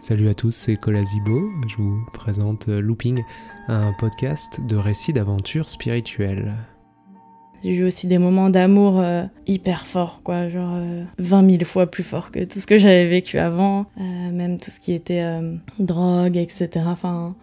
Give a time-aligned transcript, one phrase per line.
[0.00, 1.50] Salut à tous, c'est Colasibo.
[1.68, 3.22] Je vous présente Looping,
[3.68, 6.54] un podcast de récits d'aventures spirituelles.
[7.62, 10.80] J'ai eu aussi des moments d'amour euh, hyper forts, quoi, genre
[11.18, 14.56] 20 euh, 000 fois plus forts que tout ce que j'avais vécu avant, euh, même
[14.56, 15.22] tout ce qui était
[15.78, 16.70] drogue, etc.
[16.86, 17.36] Enfin,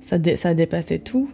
[0.00, 1.28] ça, ça dépassait tout.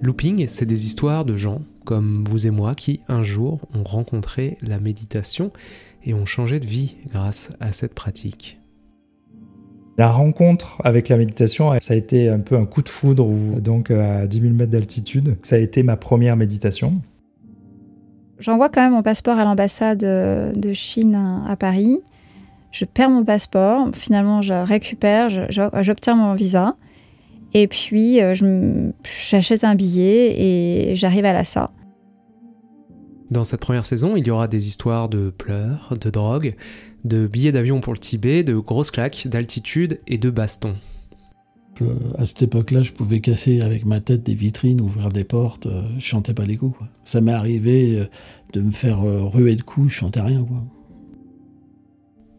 [0.00, 4.56] Looping, c'est des histoires de gens comme vous et moi qui, un jour, ont rencontré
[4.62, 5.52] la méditation
[6.02, 8.58] et ont changé de vie grâce à cette pratique.
[9.98, 13.26] La rencontre avec la méditation, ça a été un peu un coup de foudre,
[13.60, 15.36] donc à 10 000 mètres d'altitude.
[15.42, 17.02] Ça a été ma première méditation.
[18.38, 21.16] J'envoie quand même mon passeport à l'ambassade de Chine
[21.48, 22.00] à Paris.
[22.70, 23.88] Je perds mon passeport.
[23.92, 25.30] Finalement, je récupère,
[25.82, 26.76] j'obtiens mon visa.
[27.54, 28.34] Et puis, euh,
[29.30, 31.70] j'achète un billet et j'arrive à Lhasa.
[33.30, 36.54] Dans cette première saison, il y aura des histoires de pleurs, de drogue,
[37.04, 40.76] de billets d'avion pour le Tibet, de grosses claques, d'altitude et de bastons.
[42.16, 45.82] à cette époque-là, je pouvais casser avec ma tête des vitrines, ouvrir des portes, euh,
[45.98, 46.78] je chantais pas les coups.
[47.04, 48.08] Ça m'est arrivé euh,
[48.54, 50.44] de me faire euh, ruer de coups, je chantais rien.
[50.44, 50.62] Quoi.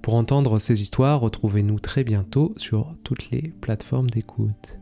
[0.02, 4.79] Pour entendre ces histoires, retrouvez-nous très bientôt sur toutes les plateformes d'écoute.